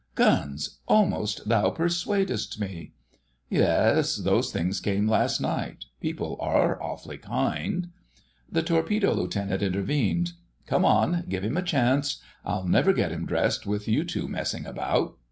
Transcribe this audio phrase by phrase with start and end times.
[0.15, 2.93] Guns—almost thou persuadest me..."
[3.49, 7.91] "Yes, those things came last night: people are awfully kind——"
[8.51, 10.31] The Torpedo Lieutenant intervened.
[10.65, 15.17] "Come on, give him a chance—I'll never get him dressed with you two messing about."